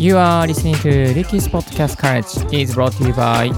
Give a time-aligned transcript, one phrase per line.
[0.00, 3.50] You are listening to Ricky's Podcast Courage is brought to you by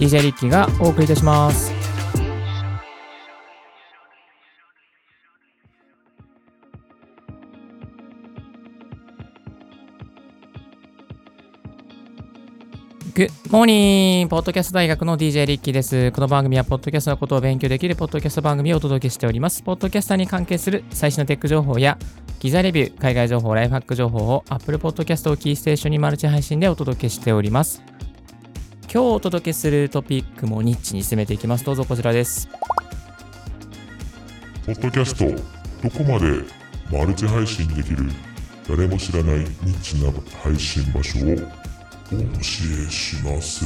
[0.00, 1.72] DJ リッキーがお送りいたします。
[13.14, 14.26] Good morning!
[14.26, 16.10] ポッドキャスト大学の DJ リッキーです。
[16.10, 19.62] この番組は、ポッドキャストのことを勉強できるポッドキャスト番組をお届けしております。
[19.62, 21.96] ポッドキャスターに関係する最新のテック情報や、
[22.44, 27.82] ギザレビュー、海外情報、ライフハック情報を Apple Podcast をキーステーションにマルチ配信でお届けしております。
[28.82, 31.64] 今日お届けするトピックもニッチに進めていきます。
[31.64, 32.50] どうぞこちらです。
[34.66, 36.42] ポッドキャスト、どこまで
[36.92, 38.10] マルチ配信できる
[38.68, 43.64] 誰も知らないニッチな配信場所をお教えします。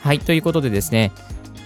[0.00, 1.12] はい、ということでですね、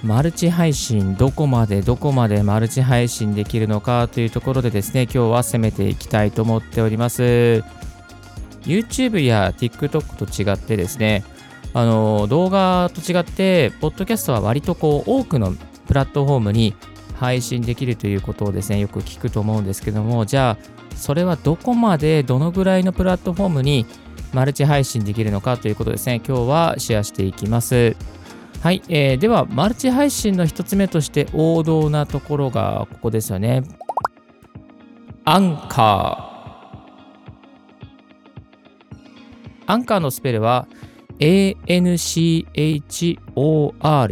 [0.02, 7.64] マルチ配信、どこまでどこまでマルチ配信できるのかというところでですね、今日は攻めていきたいと思っております。
[8.62, 11.24] YouTube や TikTok と違ってですね、
[11.72, 15.54] あの動画と違って、ポッドキャストは割とこう多くの
[15.86, 16.74] プラットフォームに
[17.16, 23.86] 配信できるということをですね、よく聞くと思うんですけども、じゃあ、それはどこまでどのぐらいのプラットフォームに
[24.32, 27.96] マルチ配信できるのかということですね、今日はシェアしていきます。
[28.66, 33.62] はい、えーでは、マルチ配信の一つ目として王道なところがここですよね。
[35.24, 39.72] アンカー。
[39.72, 40.66] アンカーのスペルは
[41.20, 42.56] ANCHOR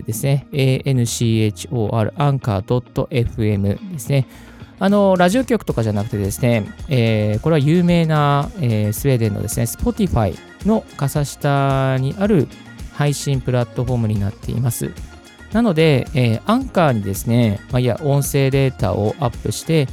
[0.05, 0.47] ですね。
[0.53, 4.29] ANCHOR、アンカー .fm ですね。
[4.79, 12.47] あの、ラジオ局とかじゃなくてですね、えーこれは有名な、えースウェーデンのですね、Spotify の傘下にある
[12.95, 14.91] 配信プラットフォームになっています。
[15.53, 19.89] なので、えーアンカーにですね、まあ、いや、音声データをアップして、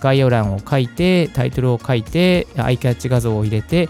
[0.00, 3.88] 概要欄を書いて、タイトルを書いて、アイキャッチ画像を入れて、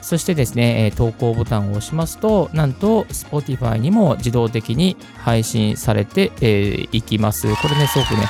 [0.00, 7.46] そしてですね、え投稿ボタンを押しますと、なんと Spotify にも自動的に配信されて、えーいきます。
[7.56, 8.26] これね、すごくね、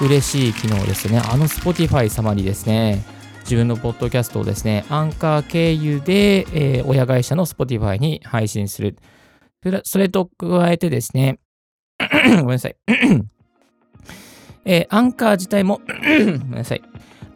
[0.00, 1.18] 嬉しい機能ですね。
[1.18, 3.02] あの Spotify 様にですね、
[3.48, 8.98] 自分のポッドキャストをですね、アンカー経由で、えー親会社の Spotify に配信する。
[9.84, 11.38] それと加えてですね、
[12.28, 12.76] ごめんなさい。
[14.66, 16.82] えーアンカー自体も、 ごめんなさい。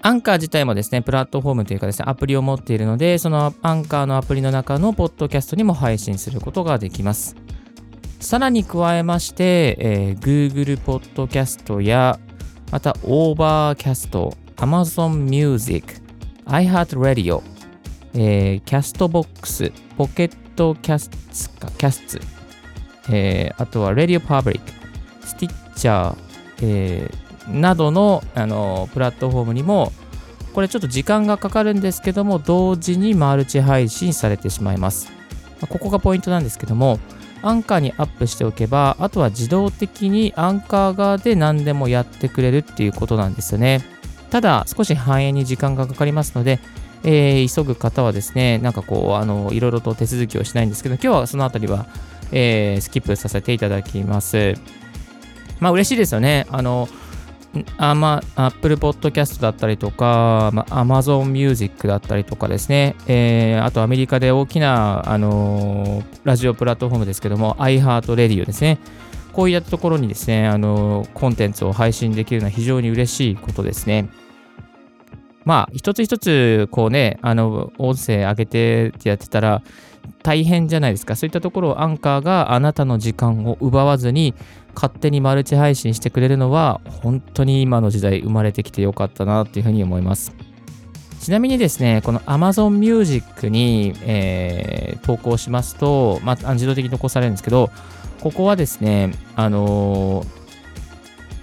[0.03, 7.37] アンカー自体もですね、プラットフォームというかですね、アプリを持っているので、そのアンカーのアプリの中のポッドキャストにも配信することができます。
[8.21, 12.19] さらに加えまして、えー Google ポッドキャストや、
[12.71, 16.02] また Overcast、Amazon Music、
[16.53, 17.43] iHeartRadio、
[18.15, 22.21] えー、Castbox、ポケットキャスツか、キャスツ、
[23.11, 24.61] えーあとは Radio Public、
[25.23, 26.17] Stitcher、
[26.63, 29.93] えーなどの、あのプラットフォームにも、
[30.53, 35.11] これちょっと時間がかかるんですけども、同時にマルチ配信されてしまいます。
[35.61, 37.01] まここがポイントなんですけども、
[37.43, 43.85] アンカーにアップしておけば、あとは自動的にアンカー側で何でもやってくれるっていうことなんですよね。
[44.33, 46.59] ただ、少し反映に時間がかかりますので、
[47.05, 51.85] えー急ぐ方はですね、なんかこう、あの、いろいろと手続きをしないんですけど、今日はそのあたりは、
[52.33, 54.55] えースキップさせていただきます。
[55.61, 56.47] まあ、嬉しいですよね。
[56.49, 56.89] あの、
[57.55, 68.79] んあまあ、Apple Podcast だったりとか、まあ、Amazon Music だったりとかですね、えーあとアメリカで大きな、あのラジオプラットフォームですけども、iHeartRadio ですね。
[69.35, 74.09] こういったところにですね、あのコンテンツを配信できるのは非常に嬉しいことですね。
[75.45, 79.63] まあ、一つ一つ、こうね、あの、音声上げてってやってたら、
[80.23, 81.17] 大変じゃないですか。
[81.17, 84.35] そういったところをアンカーがあなたの時間を奪わずに、
[84.75, 90.33] 勝手にマルチ配信してくれるのは、本当に今の時代生まれてきてよかったなっていうふうに思います。
[91.21, 97.71] ちなみにですね、この Amazon Music に、えー投稿しますと、まあ、自動的に投稿されるんですけど、
[98.21, 100.27] ここはですね、あのー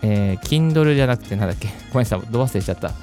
[0.01, 2.93] えー Kindle じゃなくて、なんだっけ、ごめんなさい、ど忘れしちゃった。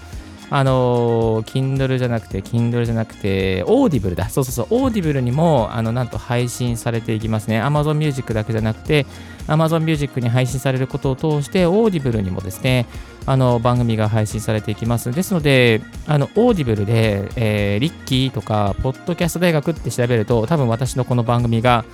[0.49, 4.29] あのー Kindle じゃなくて、Kindle じゃなくて、Audible だ。
[4.29, 7.61] そうそうそう、Audible にも、あの、なんと配信されていきますね。
[7.61, 9.07] Amazon Music だけじゃなくて、
[9.49, 12.87] Amazon Music に配信されることを通して、Audible にもですね、
[13.27, 15.11] あの、番組が配信されていきます。
[15.11, 21.85] ですので、あの、Audible で、えーリッキーとか、ポッドキャスト大学って調べると、多分私のこの番組が、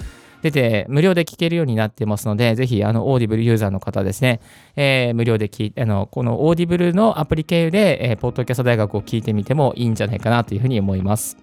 [0.42, 4.40] 出て、無料で聞けるようになってますので、ぜひ、あの、 Audible ユーザーの方ですね、
[4.76, 11.36] えー無料で聞いてあの、この Audible のアプリ経由で、えーポッドキャスト大学を聞いてみてもいいんじゃないかなというふうに思います。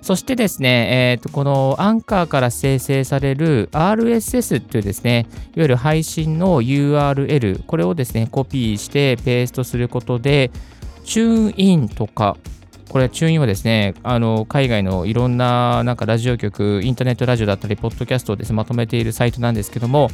[0.00, 10.50] そしてですね、えー、とこのアンカーから生成される RSS っていうですね、いわゆる配信の URL、これをですね、コピーしてペーストすることで、
[11.04, 12.36] TuneIn とか、
[12.88, 20.10] これ、 TuneIn はですね、あの海外のいろんななんかラジオ局、インターネットラジオだったり、ポッドキャストをです、ね、まとめているサイトなんですけども、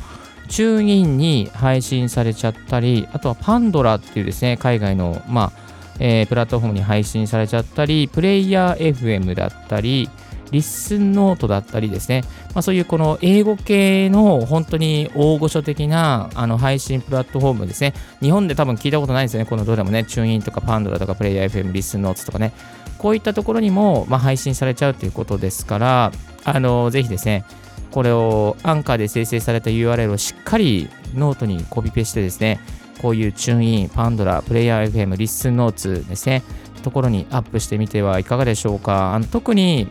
[0.48, 5.64] TuneIn に配信されちゃったり、あとは Pandora っていうですね、海外の、まあ、
[6.00, 10.10] えー、プラットフォームに配信されちゃったり、 Player FM だったり、
[10.54, 12.22] Listen Notes だったりですね、
[12.54, 17.92] まあ、そういうこの英語系の本当に大御所的なあの配信プラットフォームですね、
[18.22, 22.52] 日本で多分聞いたことないですよね、このどれもね、チューンインとかパンドラとかプレイヤー FM、リッスンノートとかね、
[22.98, 26.12] こういったところにも、ま、配信されちゃうということですから、
[26.44, 27.44] あのぜひですね、
[27.90, 32.60] これをアンカーで生成された URL をしっかりノートにコピペしてですね、
[33.02, 36.44] こういうチューンイン、パンドラ、プレイヤー FM、リッスンノーツですね、
[36.84, 39.14] ところにアップしてみてはいかがでしょうか。
[39.14, 39.88] あの特に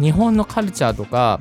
[0.00, 1.40] 日本のカルチャーとか、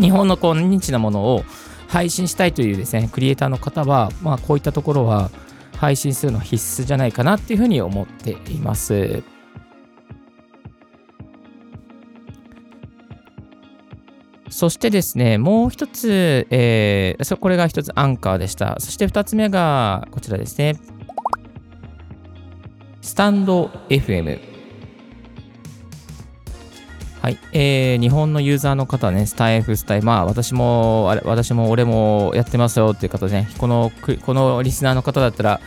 [0.00, 1.44] 日本のこうニッチなものを
[1.88, 5.30] 配信したいというですね、クリエイターの方は、まあこういったところは
[5.76, 9.22] 配信するの必須じゃないかなっていうふうに思っています。
[14.50, 18.76] そしてですね、もう一つ、えー、これが一つアンカーでした。
[18.80, 20.76] そして二つ目がこちらですね。
[23.00, 24.57] スタンド FM。
[27.20, 33.90] はい、えー、日本のユーザーの方ね、スタイフ、スタイフ、まあ私も、あれ私も俺もやってますよっていう方ね、この、
[34.24, 35.60] このリスナーの方だったら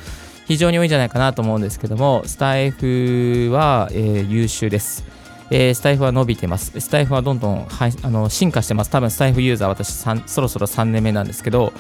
[0.48, 5.04] 非常に多いんじゃないかなと思うんですけども、スタイフは、えー、優秀です。
[5.50, 6.80] えー、スタイフは伸びてます。
[6.80, 8.90] スタイフはどんどんはいあの進化してます。
[8.90, 9.94] 多分スタイフユーザー私
[10.28, 11.74] そろそろ3年目なんですけど、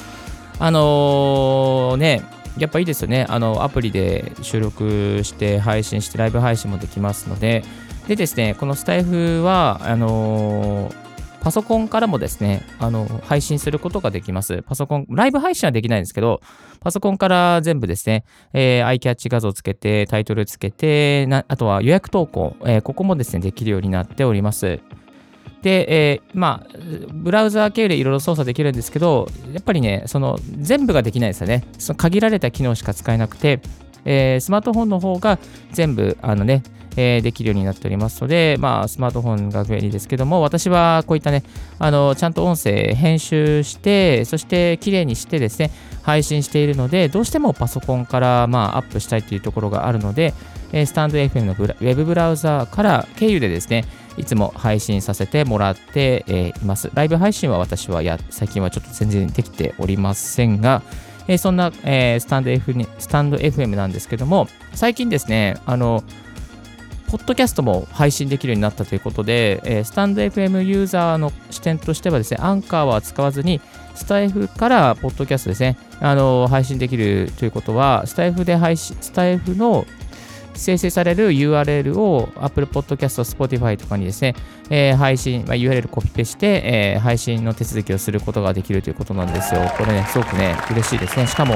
[0.59, 2.23] あのー、ね、
[2.57, 3.25] やっぱいいですよね。
[3.29, 7.63] あの、アプリで収録して配信して、ライブ配信もできますので、
[8.07, 10.95] でですね、このスタイフは、あのー、
[11.41, 14.61] パソコンからもですね、あの、配信することができます。
[14.61, 16.41] パソコン、ライブ配信はできないんですけど、
[16.81, 24.79] パソコンから全部ですね、えー、アイキャッチ画像つけて、タイトルつけて、なあとは予約投稿、えー、ここもですね、できるようになっております。
[25.63, 26.77] で、えー、まあ、
[27.11, 31.63] ブラウザー経由でいろいろ操作できるんですけど、やっぱりね、その全部ができないですよね。
[31.77, 33.61] その限られた機能しか使えなくて、
[34.05, 35.39] えー、スマートフォンの方が
[35.71, 36.63] 全部、あのね、
[36.97, 41.43] えー、できるようになっておりますので、まあ、スマートフォンが便利ですけども、私はこういったね、
[41.79, 45.71] あの、ちゃんと音声編集して、そして綺麗にしてですね、
[46.03, 50.33] 配信しているので、どうしてもパソコンから、まあ、アップしたいというところがあるので、
[50.73, 53.85] えー、スタンド FM のウェブブラウザーから経由でですね、
[54.17, 56.91] いつも配信させてもらって、えー、います。
[56.93, 60.81] ライブ配信は私はや、最近はちょっと全然できておりませんが、
[61.27, 66.03] えー、そんな、えー、スタンド F スタンド FM なんですけども、最近ですね、あの、
[67.11, 73.59] ポッドキャストも配信できるようになったということで、えー、スタンド FM ユーザーの視点としてはですね、アンカーは使わずに、
[73.95, 79.85] スタイフからポッドキャストですね、あの配信できるということは、スタイフで配信、スタイフの
[80.53, 84.33] 生成される URL を Apple Podcast、Spotify とかにですね、
[84.69, 89.59] えー、配信、まあ、URL コピペして、えー、配信の手続きをすることができるということなんですよ。
[89.77, 91.27] これね、すごくね、嬉しいですね。
[91.27, 91.55] しかも、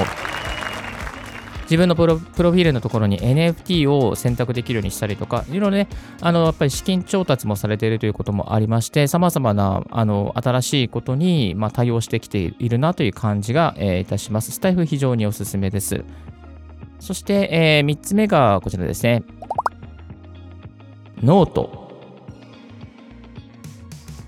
[1.66, 5.88] 自分のプロフィールのところに NFT を選択できるようにしたりとか、いろいろね、
[6.20, 14.52] あの、やっぱり資金調達もされているということもありまして、様々な、あの、新しいことに、まあ、対応してきているなという感じが、えー、いたします。
[14.52, 16.04] スタイフ非常におすすめです。
[17.00, 19.24] そして、えー、3つ目がこちらですね。
[21.22, 21.86] note。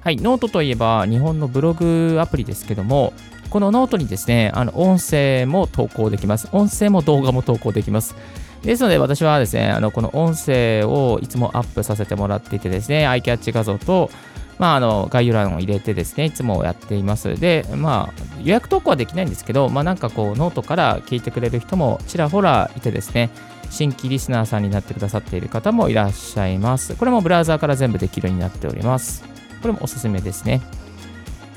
[0.00, 3.12] はい、ノートといえば日本のブログアプリですけども、
[3.50, 6.48] このノートにですね、あの音声も投稿できます。
[6.52, 8.14] 音声も動画も投稿できます。
[8.62, 14.10] ですので、私はですね、あのこの音声をいつもアップさせてもらっていてですね、アイキャッチ画像と、
[14.58, 17.38] まあ、あの概要欄を入れてですね、いつもやっています。
[17.38, 23.30] で、まあ、予約投稿はできないんですけど、まあ、なんかこう、ノートから聞いてくれる人もちらほらいてですね、
[23.70, 26.96] 新規リスナーさんになってくださっている方もいらっしゃいます。
[26.96, 29.22] これもブラウザーから全部できるようになっております。
[29.62, 30.60] これもおすすめですね。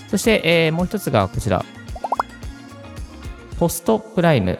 [0.10, 1.65] そして、えー、もう一つがこちら。
[3.62, 4.58] ポストプライム。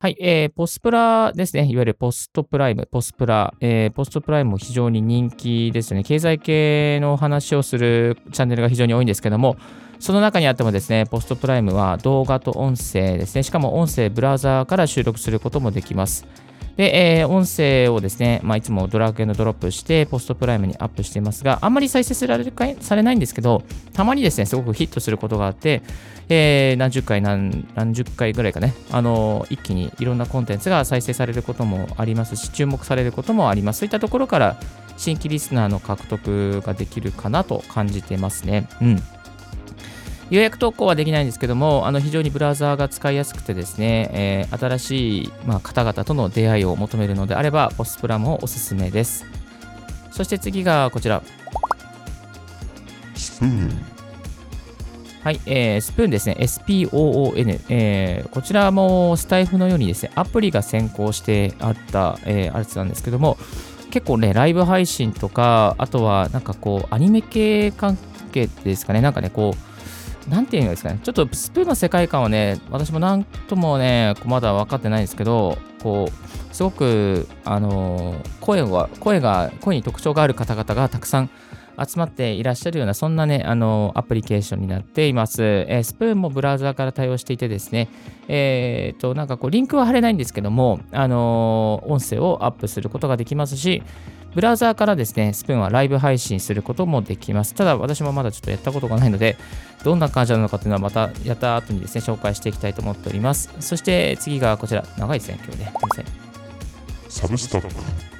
[0.00, 1.66] はい、えー、ポスプラですね。
[1.66, 6.02] いわゆるポストプライム、ポスプラ、えー、ポストプライムも非常に人気ですね。
[6.02, 9.56] 経済系の話をするチャンネルが非常に多いんですけども、
[10.00, 13.44] その中にあってもですね、ポストプライムは動画と音声ですね。
[13.44, 16.26] しかも音声ブラウザーから収録することもできます。
[16.76, 23.62] で、えー、音声をですね、まあ、いつもドラッグドロップして、ポストプライムにアップしていますが、あんまり再生されるかされないんですけど、
[23.92, 25.82] たまにですね、すごくヒットすることがあって、
[26.28, 33.80] えー、何十回何、何十回ぐらいかね、あの一気にいろんなコンテンツが再生されることもありますし、注目されることもあります。
[33.80, 34.58] そういったところから、
[34.96, 38.68] 新規リスナーの獲得ができるかなと感じてますね。
[38.80, 39.02] うん。
[40.32, 49.26] 予約投稿はできないんですけども、あの非常にブラウザーが使いやすくてですね、えー新しい、まあ、方々との出会いを求めるのであれば、ポスプラもおすすめです。
[50.10, 51.22] そして次がこちら。
[53.14, 53.70] スプーン
[55.22, 56.36] はい、えースプーンですね。
[56.38, 63.36] SPOON、えーこちらもスタイフのようにですね、アプリが先行してあった、えー、あれなんですけども、
[63.90, 67.98] 結構ね、ライブ配信とか、あとはなんかこう、アニメ系関
[68.32, 69.71] 係ですかね、なんかね、こう、
[70.28, 81.30] なんていうんですかね、ちょっとスプーンの世界観はね、私もなんともね、まだ分かってないんですけど、こう、すごく、あの声が、声が、声に特徴がある方々がたくさん
[81.78, 85.42] 集まっていらっしゃるような、そんなね、あのアプリケーションになっています。
[85.42, 87.88] えースプーンもブラウザーから対応していてですね、
[88.28, 93.82] えーと、なんかこう、リンクは貼れないんですけども、あの音声をアップすることができますし、
[94.34, 97.54] ブラウザーからですね、スプーンはライブ配信することもできます。
[97.54, 99.36] ただ、私もまだちょっとやったことがないので、
[99.84, 103.50] どんな感じなのかというのはまたやった後にですね、紹介していきたいと思っております。
[103.60, 105.72] そして次がこちら、長いですね、今日ね。
[105.74, 106.06] ごめん。
[107.08, 108.11] Substack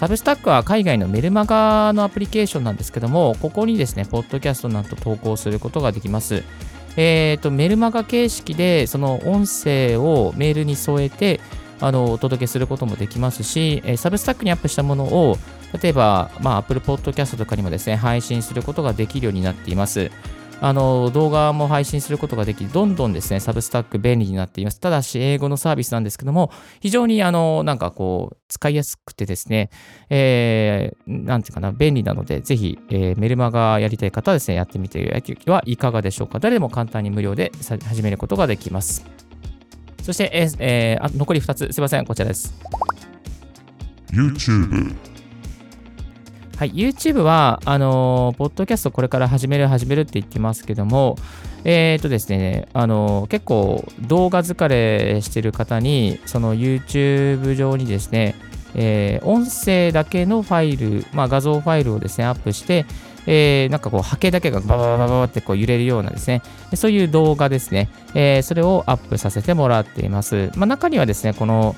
[0.00, 6.42] Substack は海外のメルマガのアプリケーションなんですけども、ここにですね、ポッドキャストなど投稿することができます。
[6.96, 11.38] えっ、と、メルマガ形式で、その音声をメールに添えて、
[11.80, 15.36] あの、お届けすることもできますし、 Substack にアップしたものを、
[15.82, 20.10] 例えば、まあ、Apple Podcast とかにもですね、配信することができるようになっています。
[20.62, 24.78] あの動画も配信することができ、どんどんですね、 Substack 便利になっています。
[24.78, 29.70] ただし、英語のサービスなんですけども、非常にあの、なんかこう、使いやすくてですね、
[30.10, 36.38] えー、なんていうかな、便利なので、ぜひ、えーメルマガやりたい方はですね、やってみてはいかがでしょうか。
[36.40, 37.52] 誰でも簡単に無料で
[37.86, 39.06] 始めることができます。
[40.02, 42.54] そして、えーえー残り2つ、すいません、こちらです。
[44.12, 45.09] YouTube
[46.60, 51.16] はい、YouTube は、あのーポッドキャストこれから始める、始めるって言ってますけども、
[51.64, 58.34] えっ、とですね、あのー結構動画疲れしてる方に、その YouTube 上にですね、
[58.74, 62.84] えー音声だけのファイル、まあ、画像ファイルをですね、アップして、
[63.26, 66.42] えーなんかこう波形だけがババババババってこう揺れるようなですね、
[66.74, 70.50] そういう動画ですね、えーそれをアップさせてもらっています。
[70.56, 71.74] まあ、中にはですね、この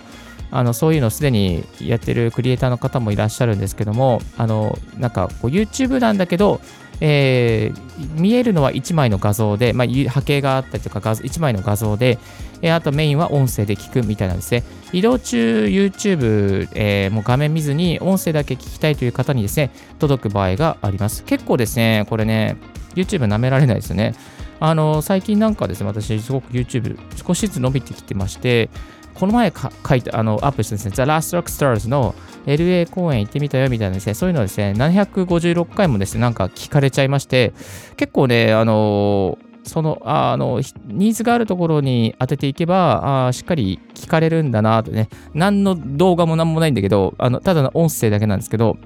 [0.52, 6.61] あのそういうのすでにやってるクリエイターの方もいらっしゃるんですけども、あのなんかこう YouTube なんだけど、
[7.00, 12.18] えー見えるのは1枚の画像で、まあ、波形があったりとか画1枚の画像で、
[12.61, 14.62] えーあとメインは音声で聞くみたいなんですね。
[14.92, 21.25] 移動中 YouTube、えーもう画面見ずに音声だけ聞きたいという方にですね、届く場合があります。
[21.25, 22.56] 結構ですね、これね、
[22.94, 24.14] YouTube 舐められないですよね。
[24.61, 28.71] あの最近なんかですね、私、すごく YouTube 少しずつ伸びてきてまして、
[29.14, 32.14] この前か書いて、あの、アップしてですね、The Last Rock Stars の
[32.47, 37.52] LA 公演行ってみたよみたいなですね、そういうのをですね、756回もですね、なんか聞かれちゃいまして、
[37.97, 48.76] 結構ね、あのその、あの、ニーズがあるところに当てていけば、あしっかり聞かれるんだなとね、何の動画も何もないんだけど、あのただの音声だけなんですけど、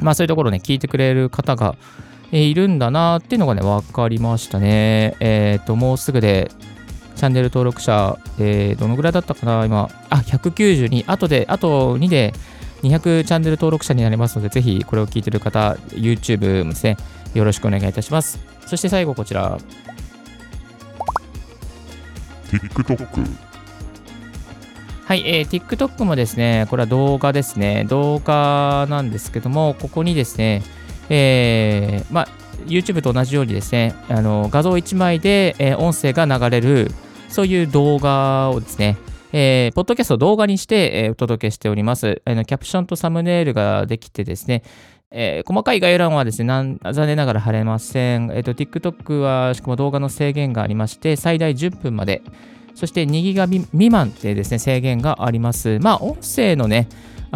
[0.00, 1.76] まあそういうところね、聞いてくれる方が、
[2.32, 5.14] いるんだなっていうのがね、分かりましたね。
[5.20, 6.50] えっ、と、もうすぐで、
[7.24, 12.34] チャンネル登録者、えーどのぐらいだったかな、今、あ、192、あとで、あと2で
[12.82, 16.98] 200チャンネル登録者になりますので、ぜひこれを聞いてる方、YouTube もですね、
[17.32, 18.44] よろしくお願いいたします。
[18.66, 19.56] そして最後、こちら。
[22.50, 23.26] TikTok
[25.06, 30.62] はい、えー TikTok もですね、これは動画ですね、動画なんですけども、ここにですね、
[31.08, 32.28] えーまあ、
[32.66, 36.90] YouTube と同じようにですね、あの画像1枚で、えー音声が流れる、
[37.34, 38.96] そういう動画をですね、
[39.32, 42.22] えーポッドキャストを動画にして、えーお届けしております。
[42.24, 44.62] あのキャプションとサムネイルができてですね、
[45.10, 48.30] えー細かい概要欄はですね、残念ながら貼れません。
[48.32, 52.22] えっ、と、TikTok はしかも動画の制限がありまして、最大10分まで、
[52.76, 55.80] そして2ギガ未満ってですね、制限があります。
[55.80, 56.86] まあ、音声のね、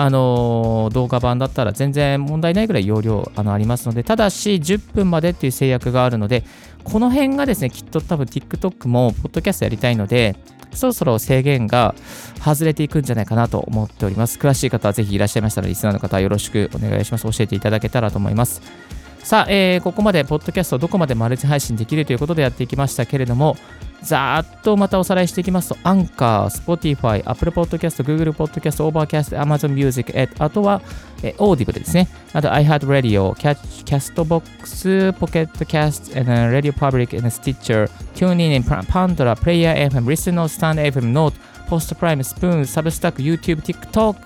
[0.00, 6.44] あの動画版だったら全然問題ないぐらい容量あのありますので、ただし10分までっていう制約があるので、
[6.84, 10.36] この辺がですね、きっと多分 TikTok もポッドキャストやりたいので、
[10.72, 11.96] そろそろ制限が
[12.40, 14.38] 外れていくんじゃないかなと思っております。
[14.38, 17.24] 詳しい方はぜひいらっしゃいましたら、リスナーの方よろしくお願いします。
[17.24, 18.62] 教えていただけたらと思います。
[19.22, 23.56] さあ、えーここまでポッドキャストをどこまでマルチ配信できるということでやっていきましたけれども、
[24.02, 30.80] ざーっとまたおさらいしていきますと、アンカー、Spotify、Apple Podcast、Google Podcast、Overcast、Amazon Music、えあとは、
[31.22, 32.08] え Audible ですね。
[32.32, 33.32] あと iHeartRadio、
[33.84, 41.34] Castbox、Pocket Cast、Radio Public、Stitcher、TuneIn、Pandora、Player FM、Listen Note、Stand FM、Note、
[41.68, 44.16] Post Prime、Spoon、Substack、YouTube、TikTok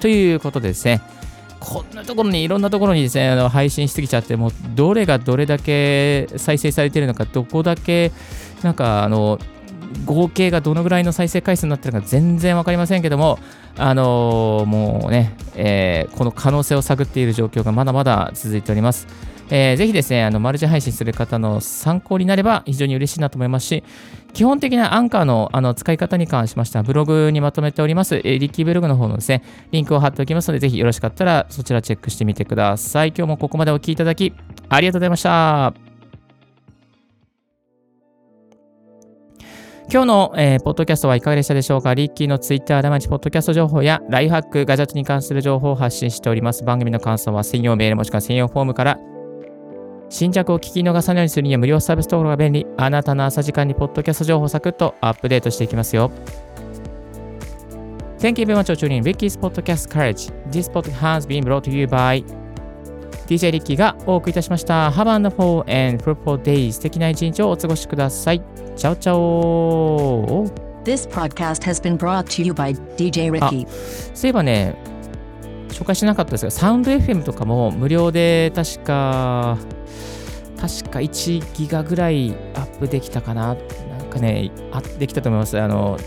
[0.00, 1.00] ということでですね、
[1.64, 8.12] こんなところにいろんなところにですねあの配信しすぎちゃってもうどれがどれだけ再生されてるのかどこだけ
[8.62, 9.38] なんかあの
[10.04, 13.38] 合計がどのぐらいの再生回数になってるのか全然分かりませんけども
[13.76, 19.06] あのーもうね、えーこの可能性を探っている状況がまだまだ続いております。
[19.54, 23.84] えーぜひですね、あのマルチ配信する方の参考になれば非常に嬉しいなと思いますし、
[24.32, 33.08] 基本的なアンカーのあの使い方に関しましては、ブログにまとめております、えーリッキーブログの方のですね、リンクを貼っておきますので、ぜひよろしかったらそちらチェックしてみてください。
[33.08, 34.32] 今日もここまでお聞きいただき、
[34.70, 35.74] ありがとうございました。
[39.92, 41.92] 今日の、えーポッドキャストはいかがでしたでしょうか？
[41.92, 46.64] リッキーのツイッターで毎日ポッドキャスト情報やライフハック、ガジェットに関する情報を発信しております。
[46.64, 48.98] 番組の感想は専用メールもしくは専用フォームから
[50.12, 52.66] 新着を聞き逃さないようにするには無料サービス登録が便利。
[52.76, 56.10] あなたの朝時間にポッドキャスト情報をサクッとアップデートしていきますよ。
[58.18, 60.30] Thank you very much for tuning in Ricky's Podcast Courage.
[60.50, 62.22] This podcast has been brought to you by
[63.26, 64.90] DJ リッキーがお送りいたしました。
[64.90, 66.70] Have a wonderful and fruitful day.
[66.70, 68.42] 素敵な一日をお過ごしください。
[68.76, 70.46] チャオチャオ
[70.84, 73.66] This podcast has been brought to you by DJ Ricky.
[74.14, 74.74] そういえばね、
[75.72, 79.58] 紹介しなかったですが、サウンド FM とかも無料で確か、
[80.60, 83.54] 確か1ギガぐらいアップできたかな。
[83.98, 85.58] なんかね、あできたと思います。
[85.60, 85.98] あの、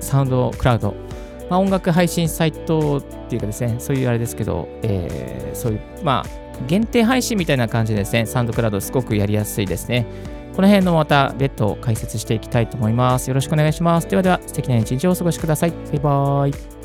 [0.00, 0.94] サウンドクラウド。
[1.48, 10.06] まあ、音楽配信サイトっていうかですね、そういうあれですけど、えーそういう、まあ、限定配信みたいな感じでですね、サウンドクラウドすごくやりやすいですね。
[10.54, 13.28] この辺のまた別途解説していきたいと思います。
[13.28, 14.08] よろしくお願いします。
[14.08, 15.70] ではでは、素敵な一日をお過ごしください。
[15.70, 16.81] バイバーイ。